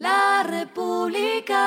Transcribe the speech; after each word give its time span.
La 0.00 0.44
República. 0.48 1.60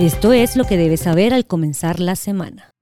Esto 0.00 0.32
es 0.32 0.56
lo 0.56 0.64
que 0.64 0.76
debes 0.76 1.02
saber 1.02 1.32
al 1.32 1.46
comenzar 1.46 2.00
la 2.00 2.16
semana. 2.16 2.74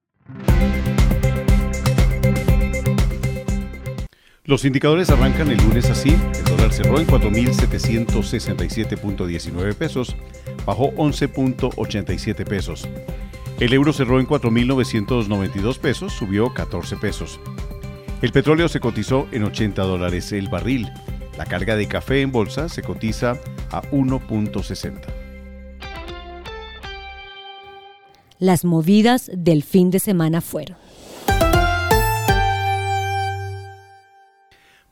Los 4.45 4.65
indicadores 4.65 5.11
arrancan 5.11 5.51
el 5.51 5.59
lunes 5.59 5.91
así. 5.91 6.17
El 6.39 6.45
dólar 6.57 6.73
cerró 6.73 6.99
en 6.99 7.07
4.767.19 7.07 9.75
pesos, 9.75 10.17
bajó 10.65 10.91
11.87 10.93 12.49
pesos. 12.49 12.89
El 13.61 13.75
euro 13.75 13.93
cerró 13.93 14.21
en 14.21 14.27
4.992 14.27 15.79
pesos, 15.79 16.15
subió 16.15 16.55
14 16.55 16.97
pesos. 16.97 17.39
El 18.23 18.33
petróleo 18.33 18.69
se 18.69 18.81
cotizó 18.81 19.29
en 19.33 19.45
80 19.45 19.83
dólares 19.83 20.33
el 20.33 20.49
barril. 20.49 20.89
La 21.37 21.45
carga 21.45 21.77
de 21.77 21.87
café 21.87 22.23
en 22.23 22.33
bolsa 22.33 22.71
se 22.71 22.83
cotiza 22.83 23.39
a 23.71 23.83
1.60. 23.91 25.03
Las 28.39 28.65
movidas 28.65 29.31
del 29.35 29.63
fin 29.63 29.91
de 29.91 29.99
semana 29.99 30.41
fueron. 30.41 30.79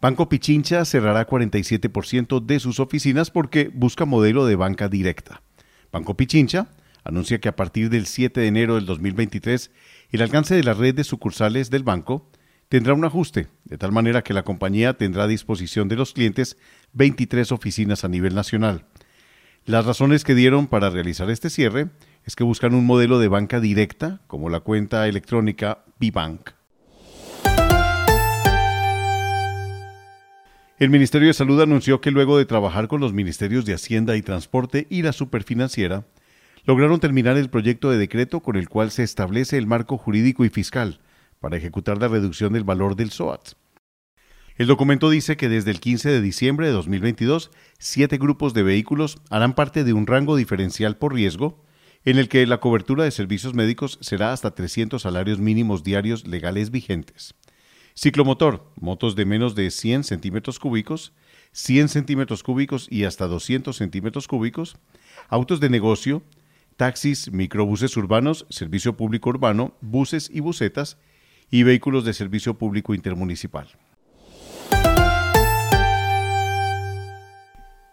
Banco 0.02 0.28
Pichincha 0.28 0.84
cerrará 0.84 1.26
47% 1.26 2.44
de 2.44 2.60
sus 2.60 2.80
oficinas 2.80 3.30
porque 3.30 3.70
busca 3.72 4.04
modelo 4.04 4.44
de 4.44 4.56
banca 4.56 4.90
directa. 4.90 5.40
Banco 5.90 6.18
Pichincha 6.18 6.68
anuncia 7.08 7.40
que 7.40 7.48
a 7.48 7.56
partir 7.56 7.88
del 7.88 8.06
7 8.06 8.38
de 8.38 8.46
enero 8.46 8.74
del 8.74 8.84
2023 8.84 9.70
el 10.10 10.22
alcance 10.22 10.54
de 10.54 10.62
la 10.62 10.74
red 10.74 10.94
de 10.94 11.04
sucursales 11.04 11.70
del 11.70 11.82
banco 11.82 12.30
tendrá 12.68 12.92
un 12.92 13.04
ajuste, 13.04 13.48
de 13.64 13.78
tal 13.78 13.92
manera 13.92 14.22
que 14.22 14.34
la 14.34 14.42
compañía 14.42 14.92
tendrá 14.92 15.24
a 15.24 15.26
disposición 15.26 15.88
de 15.88 15.96
los 15.96 16.12
clientes 16.12 16.58
23 16.92 17.50
oficinas 17.50 18.04
a 18.04 18.08
nivel 18.08 18.34
nacional. 18.34 18.84
Las 19.64 19.86
razones 19.86 20.22
que 20.22 20.34
dieron 20.34 20.66
para 20.66 20.90
realizar 20.90 21.30
este 21.30 21.48
cierre 21.48 21.88
es 22.24 22.36
que 22.36 22.44
buscan 22.44 22.74
un 22.74 22.84
modelo 22.84 23.18
de 23.18 23.28
banca 23.28 23.58
directa, 23.58 24.20
como 24.26 24.50
la 24.50 24.60
cuenta 24.60 25.08
electrónica 25.08 25.84
Bibank. 25.98 26.50
El 30.78 30.90
Ministerio 30.90 31.28
de 31.28 31.34
Salud 31.34 31.60
anunció 31.62 32.02
que 32.02 32.10
luego 32.10 32.36
de 32.36 32.44
trabajar 32.44 32.86
con 32.86 33.00
los 33.00 33.14
Ministerios 33.14 33.64
de 33.64 33.74
Hacienda 33.74 34.14
y 34.14 34.22
Transporte 34.22 34.86
y 34.90 35.02
la 35.02 35.12
Superfinanciera, 35.12 36.04
lograron 36.68 37.00
terminar 37.00 37.38
el 37.38 37.48
proyecto 37.48 37.90
de 37.90 37.96
decreto 37.96 38.40
con 38.40 38.54
el 38.56 38.68
cual 38.68 38.90
se 38.90 39.02
establece 39.02 39.56
el 39.56 39.66
marco 39.66 39.96
jurídico 39.96 40.44
y 40.44 40.50
fiscal 40.50 41.00
para 41.40 41.56
ejecutar 41.56 41.96
la 41.96 42.08
reducción 42.08 42.52
del 42.52 42.62
valor 42.62 42.94
del 42.94 43.10
SOAT. 43.10 43.52
El 44.58 44.66
documento 44.66 45.08
dice 45.08 45.38
que 45.38 45.48
desde 45.48 45.70
el 45.70 45.80
15 45.80 46.10
de 46.10 46.20
diciembre 46.20 46.66
de 46.66 46.74
2022, 46.74 47.50
siete 47.78 48.18
grupos 48.18 48.52
de 48.52 48.64
vehículos 48.64 49.16
harán 49.30 49.54
parte 49.54 49.82
de 49.82 49.94
un 49.94 50.06
rango 50.06 50.36
diferencial 50.36 50.98
por 50.98 51.14
riesgo, 51.14 51.64
en 52.04 52.18
el 52.18 52.28
que 52.28 52.46
la 52.46 52.60
cobertura 52.60 53.04
de 53.04 53.12
servicios 53.12 53.54
médicos 53.54 53.96
será 54.02 54.34
hasta 54.34 54.54
300 54.54 55.00
salarios 55.00 55.38
mínimos 55.38 55.84
diarios 55.84 56.26
legales 56.26 56.70
vigentes. 56.70 57.34
Ciclomotor, 57.94 58.70
motos 58.78 59.16
de 59.16 59.24
menos 59.24 59.54
de 59.54 59.70
100 59.70 60.04
centímetros 60.04 60.58
cúbicos, 60.58 61.14
100 61.52 61.88
centímetros 61.88 62.42
cúbicos 62.42 62.88
y 62.90 63.04
hasta 63.04 63.26
200 63.26 63.74
centímetros 63.74 64.28
cúbicos, 64.28 64.76
autos 65.30 65.60
de 65.60 65.70
negocio, 65.70 66.22
taxis, 66.78 67.32
microbuses 67.32 67.96
urbanos, 67.96 68.46
servicio 68.50 68.96
público 68.96 69.30
urbano, 69.30 69.74
buses 69.80 70.30
y 70.32 70.40
busetas 70.40 70.96
y 71.50 71.64
vehículos 71.64 72.04
de 72.04 72.14
servicio 72.14 72.54
público 72.54 72.94
intermunicipal. 72.94 73.68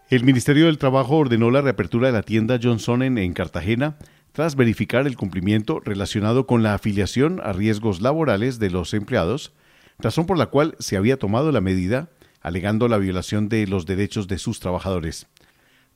El 0.08 0.22
Ministerio 0.22 0.66
del 0.66 0.78
Trabajo 0.78 1.16
ordenó 1.16 1.50
la 1.50 1.62
reapertura 1.62 2.06
de 2.06 2.12
la 2.12 2.22
tienda 2.22 2.60
Johnson 2.62 3.02
en 3.02 3.32
Cartagena 3.32 3.98
tras 4.30 4.54
verificar 4.54 5.08
el 5.08 5.16
cumplimiento 5.16 5.80
relacionado 5.80 6.46
con 6.46 6.62
la 6.62 6.74
afiliación 6.74 7.40
a 7.42 7.52
riesgos 7.52 8.00
laborales 8.00 8.60
de 8.60 8.70
los 8.70 8.94
empleados, 8.94 9.52
razón 9.98 10.26
por 10.26 10.38
la 10.38 10.46
cual 10.46 10.76
se 10.78 10.96
había 10.96 11.18
tomado 11.18 11.50
la 11.50 11.60
medida, 11.60 12.10
alegando 12.40 12.86
la 12.86 12.98
violación 12.98 13.48
de 13.48 13.66
los 13.66 13.84
derechos 13.84 14.28
de 14.28 14.38
sus 14.38 14.60
trabajadores. 14.60 15.26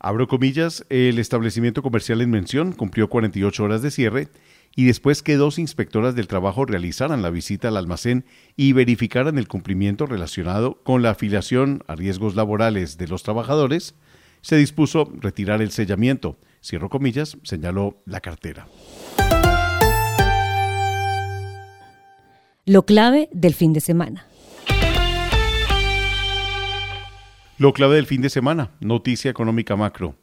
Abro 0.02 0.28
comillas, 0.28 0.86
el 0.88 1.18
establecimiento 1.18 1.82
comercial 1.82 2.22
en 2.22 2.30
mención 2.30 2.72
cumplió 2.72 3.10
48 3.10 3.62
horas 3.62 3.82
de 3.82 3.90
cierre 3.90 4.28
y 4.74 4.86
después 4.86 5.22
que 5.22 5.36
dos 5.36 5.58
inspectoras 5.58 6.14
del 6.14 6.26
trabajo 6.26 6.64
realizaran 6.64 7.20
la 7.20 7.28
visita 7.28 7.68
al 7.68 7.76
almacén 7.76 8.24
y 8.56 8.72
verificaran 8.72 9.36
el 9.36 9.46
cumplimiento 9.46 10.06
relacionado 10.06 10.80
con 10.84 11.02
la 11.02 11.10
afiliación 11.10 11.82
a 11.86 11.96
riesgos 11.96 12.34
laborales 12.34 12.96
de 12.96 13.08
los 13.08 13.22
trabajadores, 13.22 13.94
se 14.40 14.56
dispuso 14.56 15.12
retirar 15.20 15.60
el 15.60 15.70
sellamiento. 15.70 16.38
Cierro 16.64 16.88
comillas, 16.88 17.36
señaló 17.42 18.00
la 18.06 18.20
cartera. 18.20 18.68
Lo 22.64 22.86
clave 22.86 23.28
del 23.32 23.52
fin 23.52 23.74
de 23.74 23.80
semana. 23.80 24.29
Lo 27.60 27.74
clave 27.74 27.96
del 27.96 28.06
fin 28.06 28.22
de 28.22 28.30
semana, 28.30 28.70
noticia 28.80 29.30
económica 29.30 29.76
macro. 29.76 30.14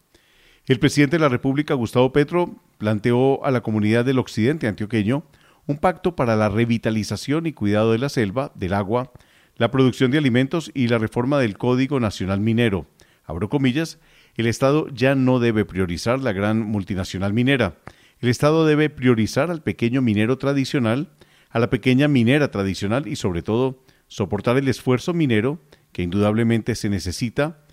El 0.66 0.80
presidente 0.80 1.18
de 1.18 1.22
la 1.22 1.30
República, 1.30 1.76
Gustavo 1.76 2.12
Petro, 2.12 2.56
planteó 2.80 3.46
a 3.46 3.52
la 3.52 3.62
comunidad 3.62 4.06
del 4.06 4.18
occidente 4.18 4.68
antioqueño 4.68 5.24
un 5.68 5.78
pacto 5.78 6.16
para 6.16 6.36
la 6.36 6.50
revitalización 6.50 7.46
y 7.46 7.54
cuidado 7.54 7.92
de 7.92 8.00
la 8.00 8.10
selva, 8.10 8.52
del 8.56 8.74
agua, 8.74 9.12
la 9.56 9.70
producción 9.70 10.10
de 10.10 10.18
alimentos 10.18 10.72
y 10.74 10.88
la 10.88 10.98
reforma 10.98 11.38
del 11.38 11.60
Código 11.60 12.00
Nacional 12.00 12.40
Minero. 12.40 12.88
Abro 13.24 13.50
comillas, 13.50 14.00
el 14.36 14.48
Estado 14.48 14.88
ya 14.88 15.14
no 15.14 15.38
debe 15.38 15.64
priorizar 15.64 16.20
la 16.20 16.34
gran 16.34 16.62
multinacional 16.62 17.34
minera. 17.34 17.78
El 18.20 18.30
Estado 18.30 18.66
debe 18.66 18.90
priorizar 18.90 19.52
al 19.52 19.62
pequeño 19.62 20.02
minero 20.02 20.40
tradicional, 20.40 21.12
a 21.52 21.60
la 21.60 21.70
pequeña 21.70 22.08
minera 22.08 22.50
tradicional 22.50 23.08
y 23.08 23.16
sobre 23.16 23.44
todo 23.44 23.84
soportar 24.08 24.58
el 24.58 24.68
esfuerzo 24.70 25.14
minero 25.14 25.62
que 25.92 26.04
indudablemente 26.04 26.76
se 26.76 26.90
necesita 26.90 27.64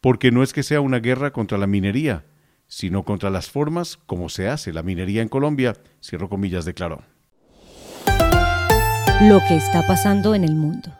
porque 0.00 0.30
no 0.30 0.42
es 0.42 0.52
que 0.52 0.62
sea 0.62 0.80
una 0.80 0.98
guerra 0.98 1.32
contra 1.32 1.58
la 1.58 1.66
minería, 1.66 2.24
sino 2.66 3.04
contra 3.04 3.30
las 3.30 3.50
formas 3.50 3.98
como 4.06 4.28
se 4.28 4.48
hace 4.48 4.72
la 4.72 4.82
minería 4.82 5.22
en 5.22 5.28
Colombia, 5.28 5.74
cierro 6.02 6.28
comillas, 6.28 6.64
declaró. 6.64 7.02
Lo 9.22 9.40
que 9.46 9.56
está 9.56 9.86
pasando 9.86 10.34
en 10.34 10.44
el 10.44 10.54
mundo. 10.54 10.90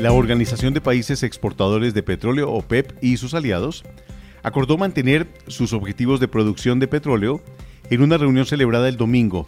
La 0.00 0.12
Organización 0.12 0.74
de 0.74 0.80
Países 0.80 1.22
Exportadores 1.22 1.94
de 1.94 2.02
Petróleo, 2.02 2.52
OPEP, 2.52 3.02
y 3.02 3.16
sus 3.16 3.32
aliados 3.32 3.82
acordó 4.42 4.76
mantener 4.76 5.26
sus 5.48 5.72
objetivos 5.72 6.20
de 6.20 6.28
producción 6.28 6.78
de 6.78 6.86
petróleo 6.86 7.42
en 7.90 8.02
una 8.02 8.18
reunión 8.18 8.46
celebrada 8.46 8.88
el 8.88 8.96
domingo, 8.96 9.46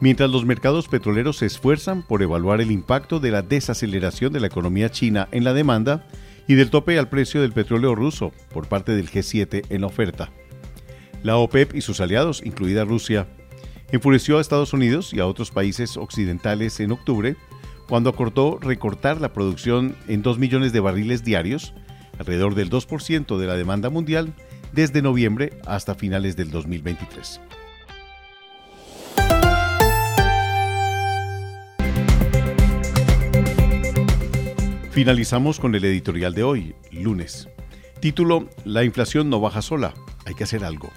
mientras 0.00 0.30
los 0.30 0.44
mercados 0.44 0.88
petroleros 0.88 1.38
se 1.38 1.46
esfuerzan 1.46 2.02
por 2.02 2.22
evaluar 2.22 2.60
el 2.60 2.70
impacto 2.70 3.20
de 3.20 3.30
la 3.30 3.42
desaceleración 3.42 4.32
de 4.32 4.40
la 4.40 4.46
economía 4.46 4.90
china 4.90 5.28
en 5.30 5.44
la 5.44 5.52
demanda 5.52 6.06
y 6.48 6.54
del 6.54 6.70
tope 6.70 6.98
al 6.98 7.08
precio 7.08 7.42
del 7.42 7.52
petróleo 7.52 7.94
ruso 7.94 8.32
por 8.52 8.66
parte 8.66 8.92
del 8.92 9.10
G7 9.10 9.66
en 9.68 9.82
la 9.82 9.86
oferta. 9.86 10.30
La 11.22 11.36
OPEP 11.36 11.74
y 11.74 11.82
sus 11.82 12.00
aliados, 12.00 12.42
incluida 12.44 12.84
Rusia, 12.84 13.28
enfureció 13.92 14.38
a 14.38 14.40
Estados 14.40 14.72
Unidos 14.72 15.12
y 15.12 15.20
a 15.20 15.26
otros 15.26 15.50
países 15.50 15.96
occidentales 15.96 16.80
en 16.80 16.92
octubre 16.92 17.36
cuando 17.88 18.08
acordó 18.08 18.58
recortar 18.58 19.20
la 19.20 19.32
producción 19.32 19.96
en 20.08 20.22
2 20.22 20.38
millones 20.38 20.72
de 20.72 20.80
barriles 20.80 21.24
diarios 21.24 21.74
alrededor 22.18 22.54
del 22.54 22.70
2% 22.70 23.38
de 23.38 23.46
la 23.46 23.56
demanda 23.56 23.90
mundial 23.90 24.32
desde 24.72 25.02
noviembre 25.02 25.58
hasta 25.66 25.94
finales 25.94 26.36
del 26.36 26.50
2023. 26.50 27.40
Finalizamos 34.90 35.60
con 35.60 35.76
el 35.76 35.84
editorial 35.84 36.34
de 36.34 36.42
hoy, 36.42 36.74
lunes. 36.90 37.48
Título, 38.00 38.48
La 38.64 38.82
inflación 38.82 39.30
no 39.30 39.38
baja 39.38 39.62
sola, 39.62 39.94
hay 40.26 40.34
que 40.34 40.42
hacer 40.42 40.64
algo. 40.64 40.90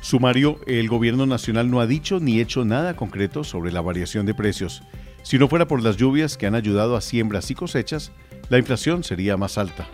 Sumario, 0.00 0.60
el 0.68 0.88
gobierno 0.88 1.26
nacional 1.26 1.68
no 1.68 1.80
ha 1.80 1.88
dicho 1.88 2.20
ni 2.20 2.40
hecho 2.40 2.64
nada 2.64 2.94
concreto 2.94 3.42
sobre 3.42 3.72
la 3.72 3.80
variación 3.80 4.26
de 4.26 4.34
precios. 4.34 4.84
Si 5.24 5.38
no 5.38 5.48
fuera 5.48 5.66
por 5.66 5.82
las 5.82 5.96
lluvias 5.96 6.36
que 6.36 6.46
han 6.46 6.54
ayudado 6.54 6.94
a 6.94 7.00
siembras 7.00 7.50
y 7.50 7.56
cosechas, 7.56 8.12
la 8.48 8.58
inflación 8.58 9.02
sería 9.02 9.36
más 9.36 9.58
alta. 9.58 9.88